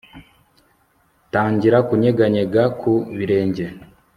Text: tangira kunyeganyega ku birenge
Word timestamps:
tangira 1.31 1.77
kunyeganyega 1.87 2.61
ku 2.79 2.91
birenge 3.17 3.65